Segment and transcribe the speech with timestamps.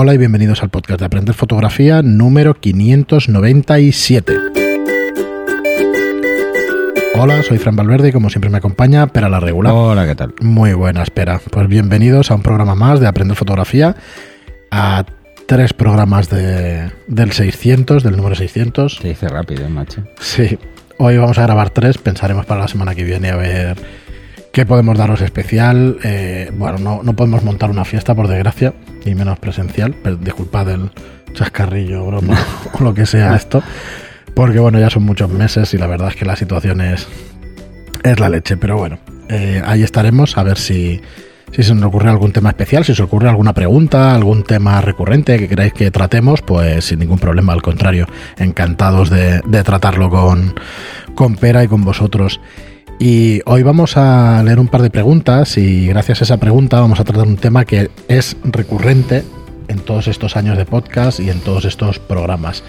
[0.00, 4.32] Hola y bienvenidos al podcast de Aprender Fotografía número 597.
[7.16, 9.72] Hola, soy Fran Valverde y como siempre me acompaña Pera la Regular.
[9.74, 10.34] Hola, ¿qué tal?
[10.40, 11.40] Muy buena, espera.
[11.50, 13.96] Pues bienvenidos a un programa más de Aprender Fotografía,
[14.70, 15.04] a
[15.48, 18.98] tres programas de, del 600, del número 600.
[19.02, 20.04] Se dice rápido, ¿eh, macho.
[20.20, 20.60] Sí,
[20.98, 23.76] hoy vamos a grabar tres, pensaremos para la semana que viene a ver
[24.52, 25.98] qué podemos daros especial.
[26.02, 28.74] Eh, bueno, no, no podemos montar una fiesta, por desgracia,
[29.04, 29.94] y menos presencial.
[30.02, 30.90] Pero disculpad el
[31.32, 32.36] chascarrillo, broma
[32.72, 33.62] o lo que sea esto.
[34.34, 37.08] Porque bueno, ya son muchos meses y la verdad es que la situación es,
[38.04, 38.56] es la leche.
[38.56, 38.98] Pero bueno,
[39.28, 41.00] eh, ahí estaremos a ver si,
[41.52, 44.80] si se nos ocurre algún tema especial, si se os ocurre alguna pregunta, algún tema
[44.80, 48.06] recurrente que queráis que tratemos, pues sin ningún problema, al contrario,
[48.38, 50.54] encantados de, de tratarlo con,
[51.14, 52.40] con Pera y con vosotros.
[53.00, 56.98] Y hoy vamos a leer un par de preguntas y gracias a esa pregunta vamos
[56.98, 59.22] a tratar un tema que es recurrente
[59.68, 62.64] en todos estos años de podcast y en todos estos programas,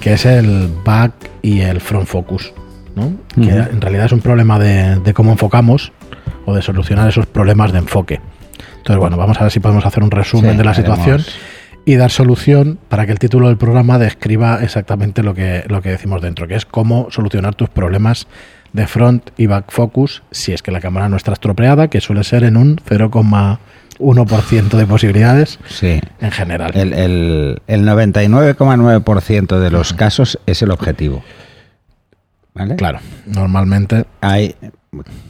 [0.00, 2.52] que es el back y el front focus,
[2.96, 3.12] ¿no?
[3.40, 5.92] que en realidad es un problema de, de cómo enfocamos
[6.44, 8.20] o de solucionar esos problemas de enfoque.
[8.78, 11.22] Entonces, bueno, vamos a ver si podemos hacer un resumen Sí, de la situación
[11.84, 15.90] y dar solución para que el título del programa describa exactamente lo que, lo que
[15.90, 18.26] decimos dentro, que es cómo solucionar tus problemas
[18.72, 22.24] de front y back focus si es que la cámara no está estropeada, que suele
[22.24, 26.00] ser en un 0,1% de posibilidades Sí.
[26.20, 26.72] en general.
[26.74, 31.22] El, el, el 99,9% de los casos es el objetivo.
[32.54, 32.76] ¿Vale?
[32.76, 34.54] Claro, normalmente Hay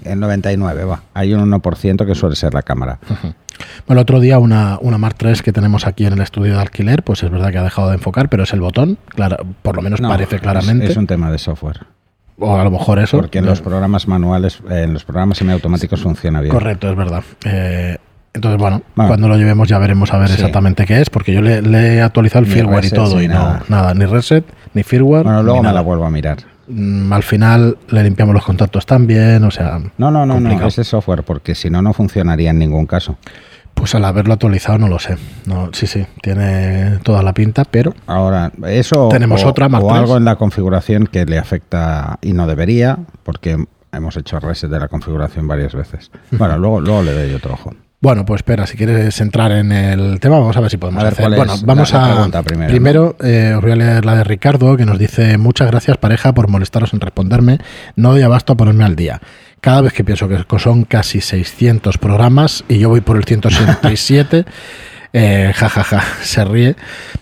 [0.04, 1.02] el 99, va.
[1.14, 2.98] Hay un 1% que suele ser la cámara.
[3.08, 3.34] Bueno,
[3.88, 7.04] el otro día una, una Mark III que tenemos aquí en el estudio de alquiler,
[7.04, 9.82] pues es verdad que ha dejado de enfocar, pero es el botón, claro, por lo
[9.82, 10.86] menos No, parece es- claramente.
[10.86, 11.86] Es, un tema de software.
[12.38, 13.18] O a lo mejor eso.
[13.18, 16.52] Porque en los programas manuales, eh, en los programas semiautomáticos funciona bien.
[16.52, 17.22] Correcto, es verdad.
[17.44, 17.96] Eh,
[18.34, 19.08] entonces, bueno, Bueno.
[19.08, 20.34] cuando lo llevemos ya veremos a ver Sí.
[20.34, 23.28] exactamente qué es, porque yo le, le he actualizado el Ni firmware y todo, y
[23.28, 23.94] no, nada.
[23.94, 24.44] ni reset,
[24.74, 25.24] ni firmware.
[25.24, 25.74] Bueno, luego ni me nada.
[25.74, 26.38] la vuelvo a mirar.
[26.68, 30.68] Mm, Al final le limpiamos los contactos también, o sea, No, no, no, no, complicado.
[30.68, 33.18] ese software, porque si no, no funcionaría en ningún caso.
[33.74, 35.16] Pues al haberlo actualizado no lo sé.
[35.46, 39.88] No, sí, sí, tiene toda la pinta, pero Ahora, eso Tenemos o, otra, Mark o
[39.88, 39.98] tres.
[40.00, 44.78] algo en la configuración que le afecta y no debería, porque hemos hecho reset de
[44.78, 46.10] la configuración varias veces.
[46.30, 47.74] Bueno, luego, luego le doy otro ojo.
[48.00, 51.12] Bueno, pues espera, si quieres entrar en el tema, vamos a ver si podemos ver,
[51.12, 51.22] hacer.
[51.24, 52.12] ¿cuál es Bueno, la- vamos la a.
[52.14, 55.98] pregunta primero, eh, os voy a leer la de Ricardo, que nos dice: Muchas gracias,
[55.98, 57.58] pareja, por molestaros en responderme.
[57.94, 59.20] No doy abasto a ponerme al día.
[59.62, 64.44] Cada vez que pienso que son casi 600 programas y yo voy por el 167,
[65.14, 66.76] eh, jajaja, se ríe.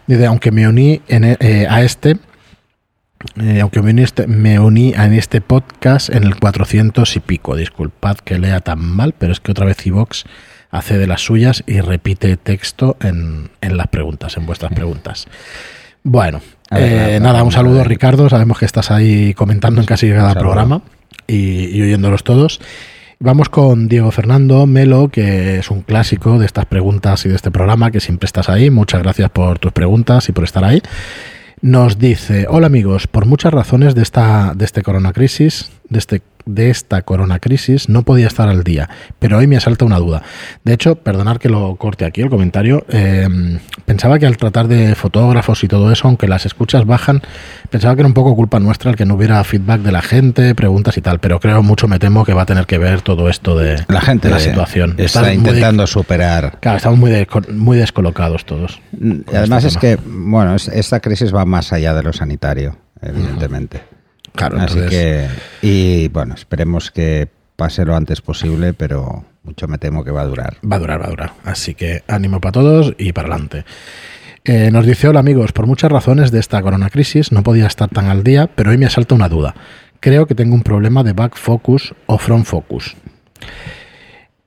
[0.06, 2.16] Dice: Aunque me uní en e- eh, a este.
[3.40, 7.56] eh, aunque me uní, este, me uní en este podcast en el 400 y pico.
[7.56, 10.24] Disculpad que lea tan mal, pero es que otra vez iVox
[10.70, 15.26] hace de las suyas y repite texto en, en las preguntas, en vuestras preguntas.
[16.04, 16.40] Bueno,
[16.70, 20.34] A ver, eh, nada, un saludo Ricardo, sabemos que estás ahí comentando en casi cada
[20.34, 20.80] programa
[21.30, 22.60] y, oyéndolos todos.
[23.18, 27.50] Vamos con Diego Fernando Melo, que es un clásico de estas preguntas y de este
[27.50, 28.70] programa, que siempre estás ahí.
[28.70, 30.80] Muchas gracias por tus preguntas y por estar ahí.
[31.60, 36.22] Nos dice, hola amigos, por muchas razones de esta, de este corona crisis, de este
[36.46, 40.22] de esta corona crisis no podía estar al día, pero hoy me asalta una duda.
[40.64, 43.28] De hecho, perdonad que lo corte aquí el comentario, eh,
[43.84, 47.22] pensaba que al tratar de fotógrafos y todo eso, aunque las escuchas bajan,
[47.70, 50.54] pensaba que era un poco culpa nuestra el que no hubiera feedback de la gente,
[50.54, 53.28] preguntas y tal, pero creo mucho, me temo que va a tener que ver todo
[53.28, 54.94] esto de La gente de la situación.
[54.98, 56.58] está de- intentando superar.
[56.60, 58.80] Claro, estamos muy, muy descolocados todos.
[59.00, 62.76] Y además este es que, bueno, es- esta crisis va más allá de lo sanitario,
[63.02, 63.80] evidentemente.
[64.34, 65.28] Claro, Así entonces- que,
[65.66, 70.26] y bueno, esperemos que pase lo antes posible, pero mucho me temo que va a
[70.26, 70.56] durar.
[70.70, 71.32] Va a durar, va a durar.
[71.44, 73.64] Así que ánimo para todos y para adelante.
[74.44, 77.90] Eh, nos dice, hola amigos, por muchas razones de esta corona crisis no podía estar
[77.90, 79.54] tan al día, pero hoy me asalta una duda.
[80.00, 82.96] Creo que tengo un problema de back focus o front focus.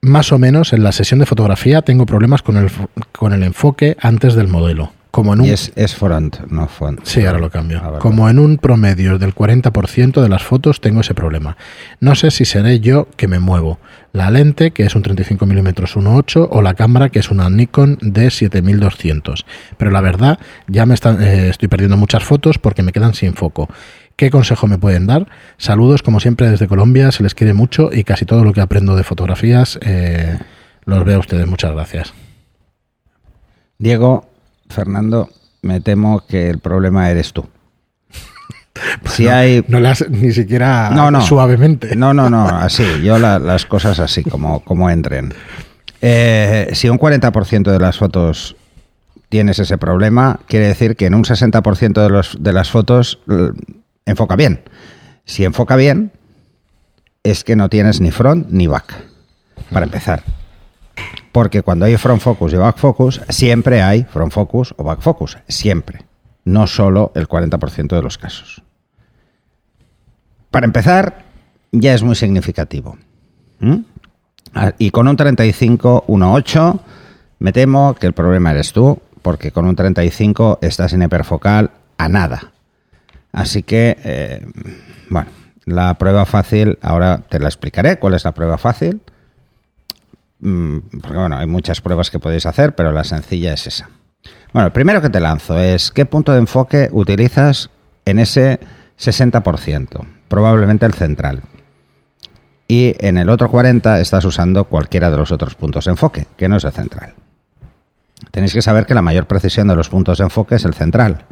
[0.00, 2.68] Más o menos en la sesión de fotografía tengo problemas con el,
[3.12, 4.92] con el enfoque antes del modelo.
[5.14, 6.98] Como en un Y es, es front, no font.
[7.04, 7.80] Sí, ahora lo cambio.
[7.80, 7.98] Ah, vale.
[8.00, 11.56] Como en un promedio del 40% de las fotos tengo ese problema.
[12.00, 13.78] No sé si seré yo que me muevo.
[14.12, 17.96] La lente, que es un 35 mm 1.8, o la cámara, que es una Nikon
[17.98, 19.44] D7200.
[19.76, 23.34] Pero la verdad, ya me están, eh, estoy perdiendo muchas fotos porque me quedan sin
[23.34, 23.68] foco.
[24.16, 25.28] ¿Qué consejo me pueden dar?
[25.58, 27.12] Saludos, como siempre, desde Colombia.
[27.12, 30.40] Se les quiere mucho y casi todo lo que aprendo de fotografías eh,
[30.86, 31.46] los veo a ustedes.
[31.46, 32.12] Muchas gracias.
[33.78, 34.33] Diego,
[34.74, 35.30] Fernando,
[35.62, 37.46] me temo que el problema eres tú.
[39.06, 41.20] Si hay No las ni siquiera No, no.
[41.20, 41.94] suavemente.
[41.94, 45.32] No, no, no, así, yo la- las cosas así, como, como entren.
[46.02, 48.56] Eh, si un 40% de las fotos
[49.28, 53.50] tienes ese problema, quiere decir que en un 60% de, los, de las fotos eh,
[54.06, 54.60] enfoca bien.
[55.24, 56.12] Si enfoca bien,
[57.22, 58.92] es que no tienes ni front ni back,
[59.72, 60.22] para empezar.
[61.34, 65.36] Porque cuando hay front focus y back focus, siempre hay front focus o back focus,
[65.48, 66.02] siempre.
[66.44, 68.62] No solo el 40% de los casos.
[70.52, 71.24] Para empezar,
[71.72, 72.96] ya es muy significativo.
[73.58, 73.78] ¿Mm?
[74.54, 76.78] Ah, Y con un 35-1.8,
[77.40, 82.08] me temo que el problema eres tú, porque con un 35 estás en hiperfocal a
[82.08, 82.52] nada.
[83.32, 84.46] Así que, eh,
[85.10, 85.30] bueno,
[85.64, 87.98] la prueba fácil, ahora te la explicaré.
[87.98, 89.00] ¿Cuál es la prueba fácil?
[90.44, 93.88] Mm, Porque, bueno, hay muchas pruebas que podéis hacer, pero la sencilla es esa.
[94.52, 97.70] Bueno, el primero que te lanzo es qué punto de enfoque utilizas
[98.04, 98.60] en ese
[98.98, 101.42] 60%, probablemente el central.
[102.68, 106.48] Y en el otro 40 estás usando cualquiera de los otros puntos de enfoque, que
[106.48, 107.14] no es el central.
[108.30, 111.24] Tenéis que saber que la mayor precisión de los puntos de enfoque es el central.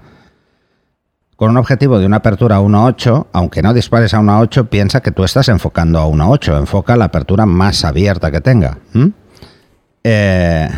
[1.43, 5.11] Con un objetivo de una apertura a 1.8, aunque no dispares a 1.8, piensa que
[5.11, 6.57] tú estás enfocando a 1.8.
[6.57, 8.79] Enfoca la apertura más abierta que tenga.
[10.05, 10.69] Eh,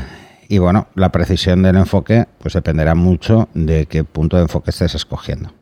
[0.49, 4.95] y bueno, la precisión del enfoque pues dependerá mucho de qué punto de enfoque estés
[4.95, 5.53] escogiendo.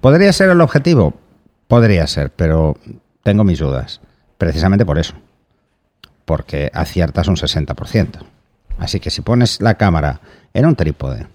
[0.00, 1.14] ¿Podría ser el objetivo?
[1.66, 2.76] Podría ser, pero
[3.24, 4.00] tengo mis dudas.
[4.38, 5.14] Precisamente por eso.
[6.24, 8.10] Porque aciertas un 60%.
[8.78, 10.20] Así que si pones la cámara
[10.54, 11.26] en un trípode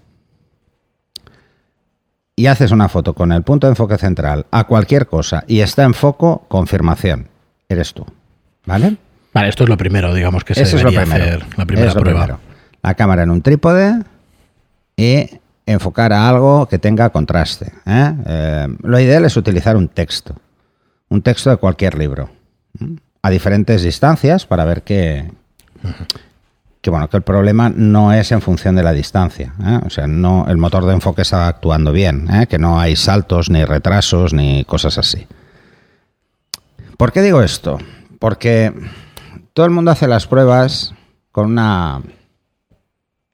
[2.36, 5.84] y haces una foto con el punto de enfoque central a cualquier cosa y está
[5.84, 7.28] en foco, confirmación.
[7.68, 8.04] Eres tú.
[8.66, 8.96] ¿Vale?
[9.32, 11.24] Vale, esto es lo primero, digamos, que se Eso es lo primero.
[11.24, 11.44] hacer.
[11.56, 12.20] La primera Es lo prueba.
[12.24, 12.40] primero.
[12.82, 14.02] La cámara en un trípode
[14.96, 15.26] y
[15.66, 17.72] enfocar a algo que tenga contraste.
[17.86, 18.12] ¿eh?
[18.26, 20.36] Eh, lo ideal es utilizar un texto.
[21.08, 22.30] Un texto de cualquier libro.
[23.22, 25.30] A diferentes distancias para ver que,
[26.84, 29.54] que, bueno, que el problema no es en función de la distancia.
[29.58, 29.80] ¿eh?
[29.86, 32.28] O sea, no, el motor de enfoque está actuando bien.
[32.30, 32.46] ¿eh?
[32.46, 35.26] Que no hay saltos, ni retrasos, ni cosas así.
[36.98, 37.78] ¿Por qué digo esto?
[38.18, 38.70] Porque
[39.54, 40.92] todo el mundo hace las pruebas
[41.32, 42.02] con una,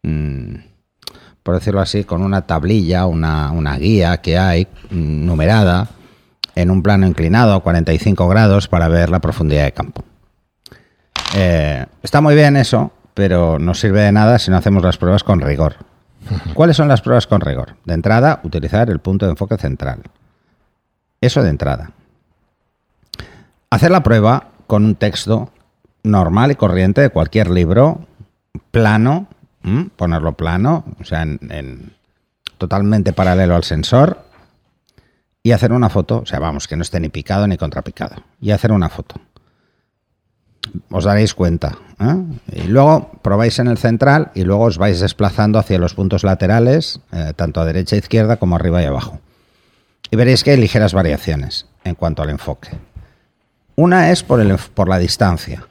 [0.04, 0.54] mm,
[1.42, 5.88] por decirlo así, con una tablilla, una, una guía que hay mm, numerada
[6.54, 10.04] en un plano inclinado a 45 grados para ver la profundidad de campo.
[11.34, 15.24] Eh, está muy bien eso, pero no sirve de nada si no hacemos las pruebas
[15.24, 15.76] con rigor.
[16.54, 17.76] ¿Cuáles son las pruebas con rigor?
[17.84, 20.02] De entrada, utilizar el punto de enfoque central.
[21.20, 21.90] Eso de entrada.
[23.70, 25.50] Hacer la prueba con un texto
[26.02, 28.06] normal y corriente de cualquier libro,
[28.70, 29.26] plano,
[29.62, 29.90] ¿m?
[29.96, 31.92] ponerlo plano, o sea, en, en-
[32.58, 34.24] totalmente paralelo al sensor,
[35.42, 38.50] y hacer una foto, o sea, vamos, que no esté ni picado ni contrapicado, y
[38.50, 39.16] hacer una foto.
[40.90, 41.78] Os daréis cuenta.
[41.98, 42.16] ¿eh?
[42.52, 47.00] Y luego probáis en el central y luego os vais desplazando hacia los puntos laterales,
[47.12, 49.20] eh, tanto a derecha e izquierda como arriba y abajo.
[50.10, 52.70] Y veréis que hay ligeras variaciones en cuanto al enfoque.
[53.76, 55.66] Una es por, el, por la distancia,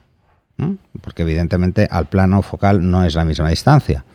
[0.58, 0.78] ¿m?
[1.02, 4.06] porque evidentemente al plano focal no es la misma distancia.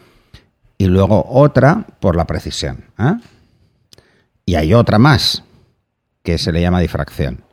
[0.77, 2.87] Y luego otra por la precisión.
[2.99, 3.15] ¿eh?
[4.47, 5.45] Y hay otra más,
[6.23, 7.45] que se le llama difracción.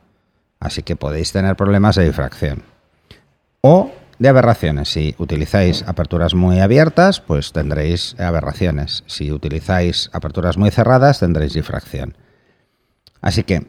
[0.58, 2.71] Así que podéis tener problemas de difracción.
[3.62, 4.88] O de aberraciones.
[4.88, 9.04] Si utilizáis aperturas muy abiertas, pues tendréis aberraciones.
[9.06, 12.16] Si utilizáis aperturas muy cerradas, tendréis difracción.
[13.20, 13.68] Así que,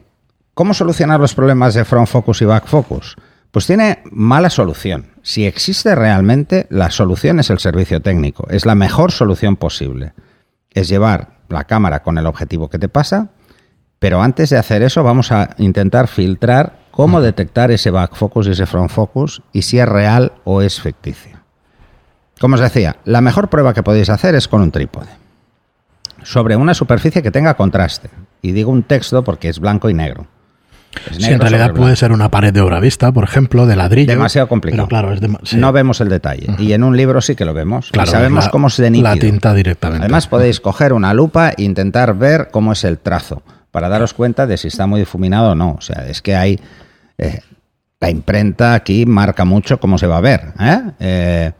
[0.52, 3.16] ¿cómo solucionar los problemas de front focus y back focus?
[3.52, 5.12] Pues tiene mala solución.
[5.22, 8.48] Si existe realmente, la solución es el servicio técnico.
[8.50, 10.12] Es la mejor solución posible.
[10.70, 13.28] Es llevar la cámara con el objetivo que te pasa,
[14.00, 18.50] pero antes de hacer eso vamos a intentar filtrar cómo detectar ese back focus y
[18.52, 21.38] ese front focus y si es real o es ficticio.
[22.40, 25.08] Como os decía, la mejor prueba que podéis hacer es con un trípode.
[26.22, 28.10] Sobre una superficie que tenga contraste.
[28.42, 30.26] Y digo un texto porque es blanco y negro.
[31.10, 33.74] Es Sí, negro en realidad puede ser una pared de obra vista, por ejemplo, de
[33.74, 34.12] ladrillo.
[34.12, 34.86] Demasiado complicado.
[34.86, 35.56] Pero claro, es dema- sí.
[35.56, 36.46] No vemos el detalle.
[36.58, 37.90] Y en un libro sí que lo vemos.
[37.90, 39.10] Claro, y sabemos la- cómo es de nítido.
[39.14, 40.04] La tinta directamente.
[40.04, 43.42] Además podéis coger una lupa e intentar ver cómo es el trazo
[43.74, 45.72] para daros cuenta de si está muy difuminado o no.
[45.72, 46.60] O sea, es que hay...
[47.18, 47.40] eh,
[47.98, 50.52] la imprenta aquí marca mucho cómo se va a ver.
[50.60, 50.80] ¿eh?
[51.00, 51.52] Eh,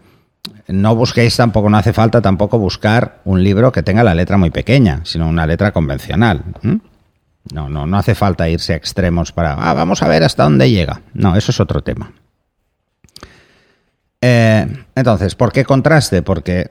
[0.68, 4.50] no busquéis tampoco, no hace falta tampoco buscar un libro que tenga la letra muy
[4.50, 6.44] pequeña, sino una letra convencional.
[7.52, 10.70] No, no, no hace falta irse a extremos para, ah, vamos a ver hasta dónde
[10.70, 11.00] llega.
[11.14, 12.12] No, eso es otro tema.
[14.20, 16.22] Entonces, ¿por qué contraste?
[16.22, 16.70] Porque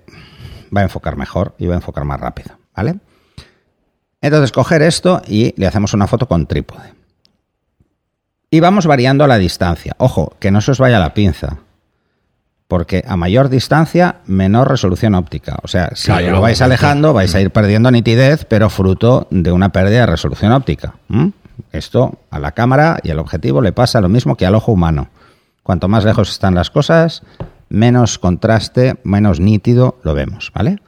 [0.75, 2.95] va a enfocar mejor y va a enfocar más rápido, ¿vale?
[4.23, 6.93] Entonces, coger esto y le hacemos una foto con trípode.
[8.49, 9.95] Y vamos variando la distancia.
[9.97, 11.57] Ojo, que no se os vaya la pinza.
[12.69, 15.57] Porque a mayor distancia, menor resolución óptica.
[15.61, 19.51] O sea, si Claro, lo vais alejando, vais a ir perdiendo nitidez, pero fruto de
[19.51, 20.95] una pérdida de resolución óptica.
[21.73, 25.09] Esto a la cámara y al objetivo le pasa lo mismo que al ojo humano.
[25.63, 27.23] Cuanto más lejos están las cosas,
[27.67, 30.79] menos contraste, menos nítido lo vemos, ¿vale?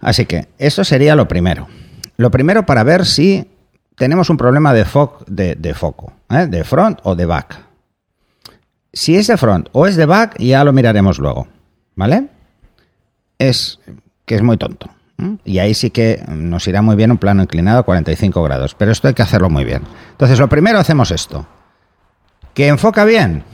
[0.00, 1.68] Así que eso sería lo primero.
[2.16, 3.48] Lo primero para ver si
[3.96, 6.46] tenemos un problema de, fo- de, de foco, ¿eh?
[6.46, 7.58] de front o de back.
[8.92, 11.46] Si es de front o es de back, ya lo miraremos luego,
[11.94, 12.28] ¿vale?
[13.38, 13.78] Es
[14.26, 14.90] que es muy tonto.
[15.18, 15.38] ¿m?
[15.44, 18.90] Y ahí sí que nos irá muy bien un plano inclinado a 45 grados, pero
[18.92, 19.82] esto hay que hacerlo muy bien.
[20.12, 21.46] Entonces, lo primero hacemos esto.
[22.54, 23.44] ¿Que enfoca bien?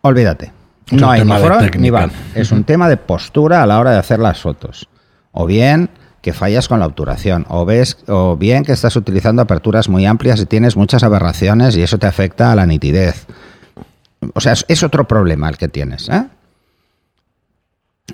[0.00, 0.52] Olvídate.
[0.86, 2.10] Es No hay ni front ni back.
[2.34, 4.88] Es un tema de postura a la hora de hacer las fotos.
[5.38, 5.90] O bien
[6.22, 10.40] que fallas con la obturación, o, ves, o bien que estás utilizando aperturas muy amplias
[10.40, 13.26] y tienes muchas aberraciones y eso te afecta a la nitidez.
[14.32, 16.08] O sea, es, otro problema el que tienes.
[16.08, 16.24] ¿eh?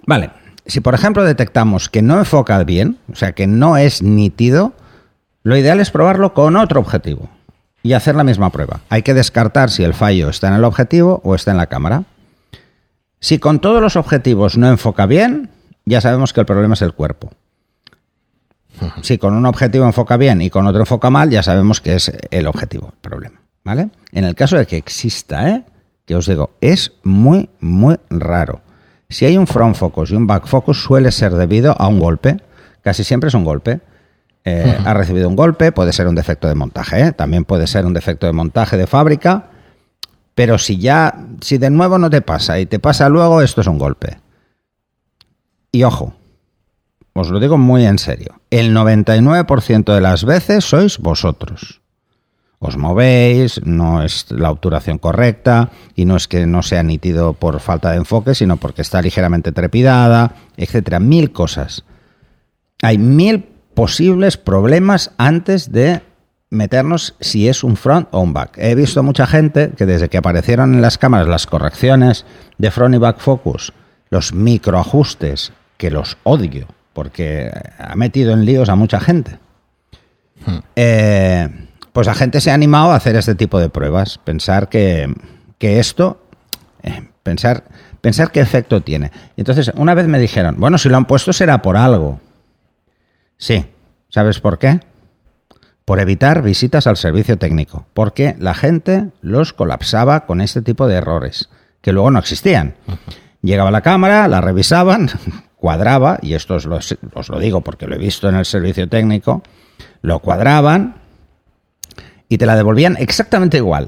[0.05, 0.31] Vale,
[0.67, 4.73] si por ejemplo detectamos que no enfoca bien, o sea, que no es nítido,
[5.45, 7.31] lo ideal es probarlo con otro objetivo
[7.85, 8.81] y hacer la misma prueba.
[8.89, 12.03] Hay que descartar si el fallo está en el objetivo o está en la cámara.
[13.21, 15.51] Si con todos los objetivos no enfoca bien,
[15.85, 17.31] ya sabemos que el problema es el cuerpo.
[19.03, 22.13] Si con un objetivo enfoca bien y con otro enfoca mal, ya sabemos que es
[22.31, 23.41] el objetivo el problema.
[23.65, 23.91] ¿Vale?
[24.13, 25.65] En el caso de que exista, ¿eh?
[26.05, 28.61] que os digo, es muy, muy raro.
[29.09, 32.39] Si hay un front focus y un back focus, suele ser debido a un golpe.
[32.83, 33.81] Casi siempre es un golpe.
[34.45, 37.13] Eh, Ha recibido un golpe, puede ser un defecto de montaje, ¿eh?
[37.13, 39.51] también puede ser un defecto de montaje de fábrica.
[40.35, 43.67] Pero si ya, si de nuevo no te pasa y te pasa luego, esto es
[43.67, 44.19] un golpe.
[45.73, 46.13] Y ojo,
[47.15, 51.81] os lo digo muy en serio, el 99% de las veces sois vosotros.
[52.59, 57.59] Os movéis, no es la obturación correcta y no es que no sea nítido por
[57.59, 61.85] falta de enfoque, sino porque está ligeramente trepidada, etcétera, mil cosas.
[62.83, 66.03] Hay mil posibles problemas antes de
[66.51, 68.59] meternos si es un front o un back.
[68.59, 72.27] He visto mucha gente que desde que aparecieron en las cámaras las correcciones
[72.59, 73.73] de front y back focus,
[74.11, 75.53] los microajustes,
[75.83, 79.41] que los odio, porque ha metido en líos a mucha gente.
[80.77, 81.49] Eh,
[81.93, 85.13] pues la gente se ha animado a hacer este tipo de pruebas, pensar que,
[85.59, 86.23] que esto,
[86.85, 87.65] eh, pensar,
[88.01, 89.11] pensar qué efecto tiene.
[89.35, 92.21] Y entonces, una vez me dijeron, bueno, si lo han puesto será por algo.
[93.37, 93.67] Sí,
[94.09, 94.83] ¿sabes por qué?
[95.85, 100.95] Por evitar visitas al servicio técnico, porque la gente los colapsaba con este tipo de
[100.95, 101.49] errores,
[101.81, 102.77] que luego no existían.
[103.43, 105.11] Llegaba la cámara, la revisaban,
[105.63, 106.81] cuadraba, y esto os lo,
[107.29, 109.45] lo digo porque lo he visto en el servicio técnico,
[110.01, 110.97] lo cuadraban
[112.29, 113.87] y te la devolvían exactamente igual.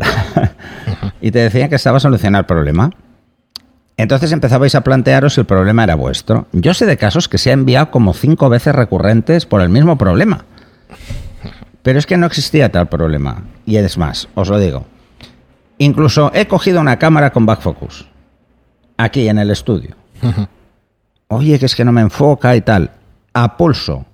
[1.20, 2.90] y te decían que estaba solucionado el problema.
[3.96, 6.46] Entonces empezabais a plantearos si el problema era vuestro.
[6.52, 9.98] Yo sé de casos que se ha enviado como cinco veces recurrentes por el mismo
[9.98, 10.44] problema.
[11.82, 13.42] Pero es que no existía tal problema.
[13.66, 14.86] Y es más, os lo digo.
[15.78, 18.06] Incluso he cogido una cámara con back focus.
[18.96, 19.96] Aquí en el estudio.
[21.28, 22.90] Oye, que es que no me enfoca y tal.
[23.32, 24.04] A pulso.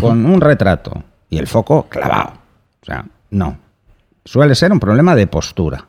[0.00, 1.02] Con un retrato.
[1.30, 2.32] Y el foco clavado.
[2.82, 3.58] O sea, no.
[4.24, 5.86] Suele ser un problema de postura.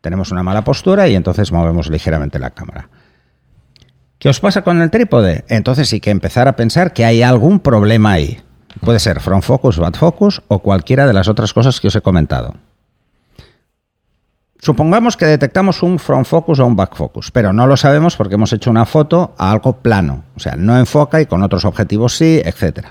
[0.00, 2.88] Tenemos una mala postura y entonces movemos ligeramente la cámara.
[4.18, 5.44] ¿Qué os pasa con el trípode?
[5.48, 8.40] Entonces sí que empezar a pensar que hay algún problema ahí.
[8.80, 12.00] Puede ser front focus, back focus o cualquiera de las otras cosas que os he
[12.00, 12.54] comentado.
[14.64, 18.36] Supongamos que detectamos un front focus o un back focus, pero no lo sabemos porque
[18.36, 20.22] hemos hecho una foto a algo plano.
[20.36, 22.86] O sea, no enfoca y con otros objetivos sí, etc.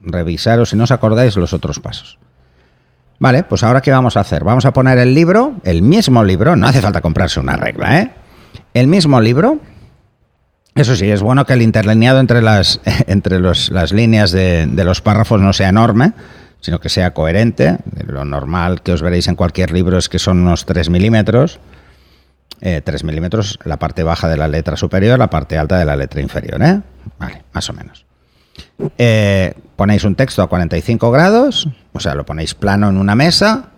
[0.00, 2.16] Revisaros si no os acordáis los otros pasos.
[3.18, 4.44] Vale, pues ahora ¿qué vamos a hacer?
[4.44, 8.10] Vamos a poner el libro, el mismo libro, no hace falta comprarse una regla, ¿eh?
[8.72, 9.58] El mismo libro.
[10.76, 15.40] Eso sí, es bueno que el interlineado entre las, entre las líneas de los párrafos
[15.40, 16.12] no sea enorme,
[16.60, 17.78] sino que sea coherente.
[18.06, 21.60] Lo normal que os veréis en cualquier libro es que son unos 3 milímetros.
[22.60, 25.96] Eh, 3 milímetros la parte baja de la letra superior, la parte alta de la
[25.96, 26.62] letra inferior.
[26.62, 26.80] ¿eh?
[27.18, 28.04] Vale, más o menos.
[28.98, 33.70] Eh, ponéis un texto a 45 grados, o sea, lo ponéis plano en una mesa,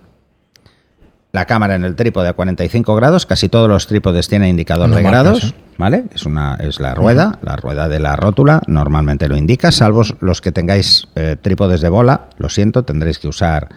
[1.32, 5.02] la cámara en el trípode a 45 grados, casi todos los trípodes tienen indicador de
[5.02, 5.54] marcas, grados, ¿eh?
[5.78, 6.04] ¿vale?
[6.14, 10.40] Es, una, es la rueda, la rueda de la rótula, normalmente lo indica, salvo los
[10.42, 13.70] que tengáis eh, trípodes de bola, lo siento, tendréis que usar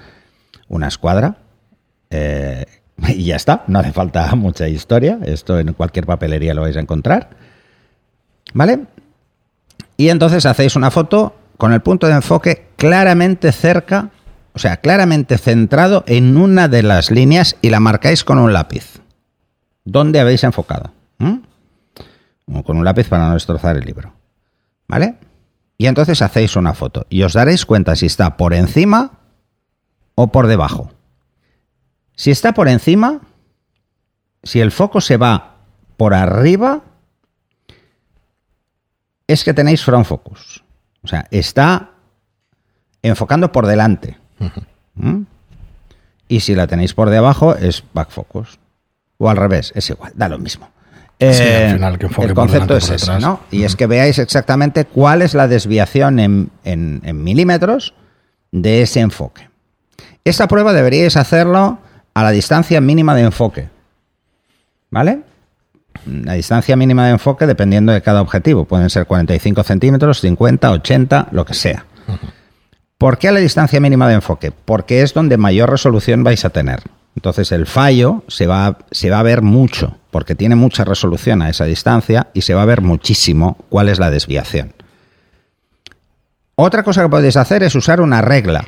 [0.67, 1.37] una escuadra.
[2.09, 2.65] eh,
[3.09, 6.81] y ya está, no hace falta mucha historia, esto en cualquier papelería lo vais a
[6.81, 7.29] encontrar.
[8.53, 8.85] ¿Vale?
[9.97, 14.09] Y entonces hacéis una foto con el punto de enfoque claramente cerca,
[14.55, 19.01] o sea, claramente centrado en una de las líneas y la marcáis con un lápiz.
[19.83, 20.91] dónde habéis enfocado.
[21.19, 21.41] ¿m?
[22.51, 24.13] O con un lápiz para no destrozar el libro.
[24.87, 25.17] ¿Vale?
[25.77, 29.19] Y entonces hacéis una foto y os daréis cuenta si está por encima
[30.15, 30.91] o por debajo.
[32.15, 33.21] Si está por encima,
[34.41, 35.57] si el foco se va
[35.97, 36.81] por arriba,
[39.27, 40.63] es que tenéis front focus.
[41.03, 41.91] O sea, está
[43.01, 44.17] enfocando por delante.
[44.95, 45.21] ¿Mm?
[46.27, 48.59] Y si la tenéis por debajo, es back focus.
[49.17, 50.69] O al revés, es igual, da lo mismo.
[51.19, 53.11] Sí, Eh, al final, que el concepto delante, es ese.
[53.51, 57.93] Y es que veáis exactamente cuál es la desviación en, en- en milímetros
[58.51, 59.47] de ese enfoque.
[60.25, 61.77] Esta prueba deberíais hacerlo
[62.13, 63.69] a la distancia mínima de enfoque.
[64.89, 65.21] ¿Vale?
[66.05, 68.65] La distancia mínima de enfoque dependiendo de cada objetivo.
[68.65, 71.85] Pueden ser 45 centímetros, 50, 80, lo que sea.
[72.97, 74.51] ¿Por qué a la distancia mínima de enfoque?
[74.51, 76.81] Porque es donde mayor resolución vais a tener.
[77.15, 81.49] Entonces el fallo se va, se va a ver mucho, porque tiene mucha resolución a
[81.49, 84.73] esa distancia y se va a ver muchísimo cuál es la desviación.
[86.55, 88.65] Otra cosa que podéis hacer es usar una regla.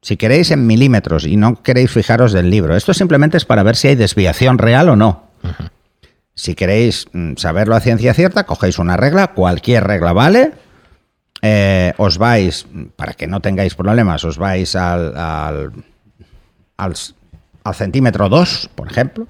[0.00, 3.74] Si queréis en milímetros y no queréis fijaros del libro, esto simplemente es para ver
[3.74, 5.24] si hay desviación real o no.
[6.34, 10.52] Si queréis mm, saberlo a ciencia cierta, cogéis una regla, cualquier regla vale,
[11.46, 15.72] eh, os vais, para que no tengáis problemas, os vais al, al,
[16.78, 19.26] al centímetro 2, por ejemplo,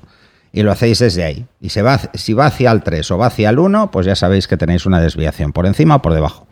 [0.52, 1.46] y lo hacéis desde ahí.
[1.60, 4.14] Y se va, si va hacia el 3 o va hacia el 1, pues ya
[4.14, 6.46] sabéis que tenéis una desviación por encima o por debajo.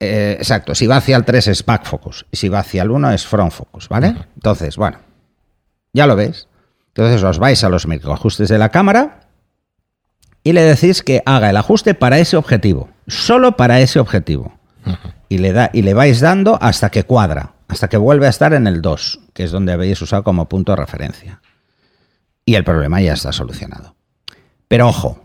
[0.00, 2.90] Eh, exacto, si va hacia el 3 es back focus y si va hacia el
[2.90, 4.16] 1 es front focus, ¿vale?
[4.34, 4.98] Entonces, bueno,
[5.92, 6.48] ya lo veis.
[6.88, 9.20] Entonces os vais a los microajustes de la cámara
[10.42, 14.52] y le decís que haga el ajuste para ese objetivo, solo para ese objetivo.
[15.28, 18.52] Y le, da, y le vais dando hasta que cuadra, hasta que vuelve a estar
[18.52, 21.40] en el 2, que es donde habéis usado como punto de referencia.
[22.44, 23.96] Y el problema ya está solucionado.
[24.68, 25.20] Pero ojo,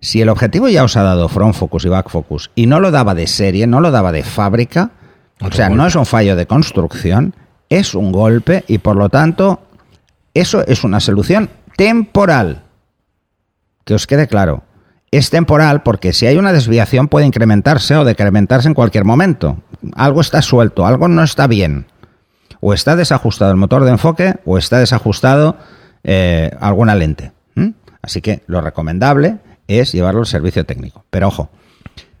[0.00, 2.90] si el objetivo ya os ha dado front focus y back focus y no lo
[2.90, 4.92] daba de serie, no lo daba de fábrica,
[5.40, 7.34] o sea, no es un fallo de construcción,
[7.68, 9.62] es un golpe y por lo tanto
[10.34, 12.64] eso es una solución temporal.
[13.84, 14.64] Que os quede claro.
[15.10, 19.58] Es temporal porque si hay una desviación puede incrementarse o decrementarse en cualquier momento.
[19.96, 21.86] Algo está suelto, algo no está bien.
[22.60, 25.56] O está desajustado el motor de enfoque o está desajustado
[26.04, 27.32] eh, alguna lente.
[28.02, 31.04] Así que lo recomendable es llevarlo al servicio técnico.
[31.10, 31.50] Pero ojo,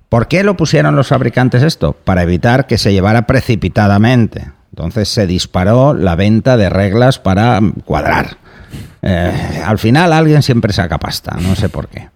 [0.08, 1.94] ¿por qué lo pusieron los fabricantes esto?
[1.94, 4.52] Para evitar que se llevara precipitadamente.
[4.72, 8.36] Entonces se disparó la venta de reglas para cuadrar.
[9.02, 12.08] Eh, al final alguien siempre saca pasta, no sé por qué.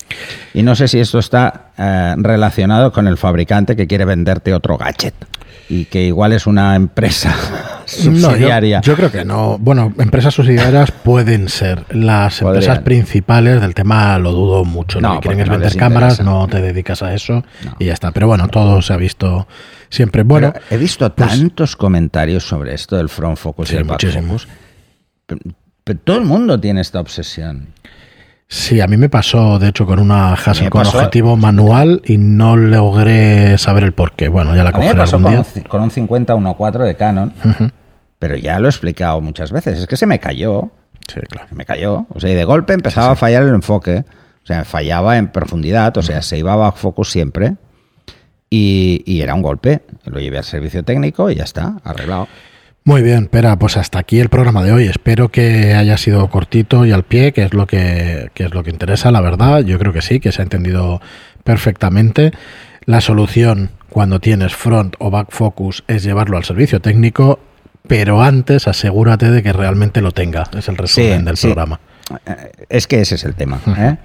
[0.53, 4.77] Y no sé si esto está eh, relacionado con el fabricante que quiere venderte otro
[4.77, 5.15] gadget
[5.71, 7.35] y que igual es una empresa
[8.05, 8.81] No, yo, subsidiaria.
[8.83, 9.57] yo creo que no.
[9.59, 11.85] Bueno, empresas subsidiarias pueden ser.
[11.95, 12.63] Las Podrían.
[12.63, 15.01] empresas principales del tema lo dudo mucho.
[15.01, 16.31] Lo No, que quieren porque es no vender cámaras, interesa.
[16.39, 17.45] no te dedicas a eso
[17.79, 18.11] y ya está.
[18.13, 19.49] Pero bueno, todo se ha visto
[19.89, 20.23] siempre.
[20.23, 23.85] Bueno, Pero he visto pues- tantos comentarios sobre esto del front focus Sí, y el
[23.85, 24.49] back focus.
[25.85, 27.69] Pero, todo el mundo tiene esta obsesión.
[28.49, 32.03] Sí, a mí me pasó, de hecho, con una me Hasselblad con pasó- objetivo manual
[32.05, 34.29] y no logré saber el porqué.
[34.29, 35.53] Bueno, ya la A mí me cogeré pasó algún con día.
[35.57, 37.33] un, con un 50-1.4 de Canon,
[38.19, 39.79] pero ya lo he explicado muchas veces.
[39.79, 40.71] Es que se me cayó,
[41.13, 41.49] Sí, claro.
[41.49, 42.07] se me cayó.
[42.11, 44.05] O sea, y de golpe empezaba a fallar el enfoque.
[44.43, 47.55] O sea, fallaba en profundidad, o sea, se iba bajo focus siempre.
[48.51, 49.83] Y, y era un golpe.
[50.05, 52.29] Lo llevé al servicio técnico y ya está, arreglado.
[52.87, 54.85] Muy bien, Pera, pues hasta aquí el programa de hoy.
[54.87, 58.63] Espero que haya sido cortito y al pie, que es lo que, que es lo
[58.63, 59.61] que interesa, la verdad.
[59.63, 61.01] Yo creo que sí, que se ha entendido
[61.45, 62.33] perfectamente.
[62.85, 67.39] La solución cuando tienes front o back focus es llevarlo al servicio técnico,
[67.89, 70.45] pero antes asegúrate de que realmente lo tenga.
[70.55, 71.47] Es el resumen del sí.
[71.47, 71.81] programa.
[72.27, 73.61] Eh, Es que ese es el tema.
[73.79, 73.97] ¿eh?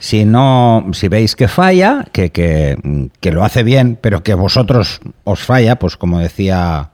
[0.00, 2.76] Si no, si veis que falla, que, que,
[3.20, 6.90] que lo hace bien, pero que vosotros os falla, pues como decía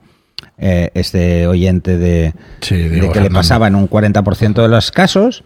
[0.57, 4.91] eh, este oyente de, Sí, de Diego que le pasaba en un 40% de los
[4.91, 5.43] casos,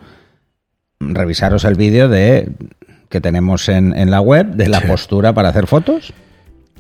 [1.00, 2.50] revisaros el vídeo de
[3.10, 4.88] que tenemos en, en la web de la Sí.
[4.88, 6.14] postura para hacer fotos,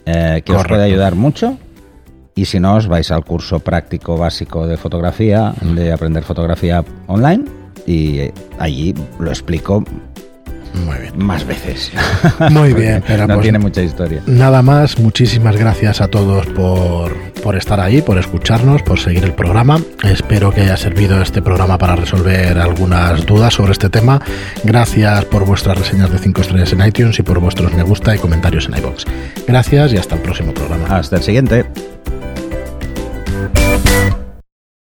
[0.05, 1.57] eh, que os puede ayudar mucho.
[2.35, 7.45] Y si no, os vais al curso práctico básico de fotografía, de aprender fotografía online,
[7.85, 9.83] y allí lo explico
[10.85, 11.17] Muy bien.
[11.17, 11.91] más veces.
[12.51, 14.21] Muy bien, pero no pues- tiene mucha historia.
[14.27, 19.33] Nada más, muchísimas gracias a todos por, por estar ahí, por escucharnos, por seguir el
[19.33, 19.79] programa.
[20.03, 24.21] Espero que haya servido este programa para resolver algunas dudas sobre este tema.
[24.63, 28.19] Gracias por vuestras reseñas de 5 estrellas en iTunes y por vuestros me gusta y
[28.19, 29.05] comentarios en iBox.
[29.47, 30.97] Gracias y hasta el próximo programa.
[30.97, 31.65] Hasta el siguiente.